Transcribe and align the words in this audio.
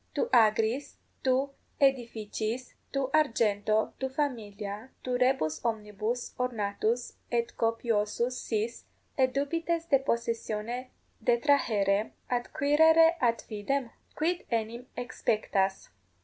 Tu 0.15 0.27
agris, 0.33 0.97
tu 1.23 1.51
aedificiis, 1.79 2.73
tu 2.91 3.11
argento, 3.13 3.93
tu 3.99 4.09
familia, 4.09 4.89
tu 5.03 5.15
rebus 5.15 5.63
omnibus 5.63 6.33
ornatus 6.39 7.17
et 7.31 7.55
copiosus 7.55 8.35
sis, 8.35 8.85
et 9.15 9.31
dubites 9.31 9.87
de 9.91 9.99
possessione 9.99 10.89
detrahere, 11.23 12.13
adquirere 12.31 13.15
ad 13.21 13.43
fidem? 13.43 13.91
Quid 14.15 14.43
enim 14.49 14.87
exspectas? 14.97 15.89